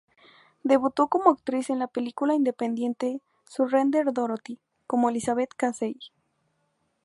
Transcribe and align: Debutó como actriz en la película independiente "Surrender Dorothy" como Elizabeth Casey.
Debutó 0.63 1.09
como 1.09 1.29
actriz 1.29 1.69
en 1.69 1.77
la 1.77 1.85
película 1.85 2.33
independiente 2.33 3.21
"Surrender 3.47 4.11
Dorothy" 4.11 4.57
como 4.87 5.11
Elizabeth 5.11 5.53
Casey. 5.55 5.95